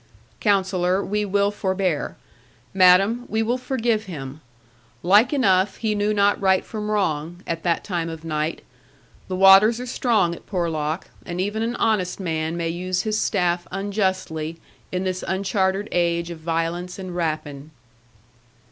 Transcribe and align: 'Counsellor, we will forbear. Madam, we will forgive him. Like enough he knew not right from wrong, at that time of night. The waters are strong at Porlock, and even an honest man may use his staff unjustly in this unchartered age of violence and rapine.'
'Counsellor, 0.39 1.05
we 1.05 1.25
will 1.25 1.51
forbear. 1.51 2.15
Madam, 2.73 3.25
we 3.29 3.43
will 3.43 3.59
forgive 3.59 4.05
him. 4.05 4.41
Like 5.03 5.31
enough 5.31 5.77
he 5.77 5.93
knew 5.93 6.11
not 6.11 6.41
right 6.41 6.65
from 6.65 6.89
wrong, 6.89 7.43
at 7.45 7.61
that 7.61 7.83
time 7.83 8.09
of 8.09 8.25
night. 8.25 8.63
The 9.27 9.35
waters 9.35 9.79
are 9.79 9.85
strong 9.85 10.33
at 10.33 10.47
Porlock, 10.47 11.11
and 11.23 11.39
even 11.39 11.61
an 11.61 11.75
honest 11.75 12.19
man 12.19 12.57
may 12.57 12.69
use 12.69 13.03
his 13.03 13.19
staff 13.21 13.67
unjustly 13.69 14.59
in 14.91 15.03
this 15.03 15.23
unchartered 15.27 15.87
age 15.91 16.31
of 16.31 16.39
violence 16.39 16.97
and 16.97 17.15
rapine.' 17.15 17.69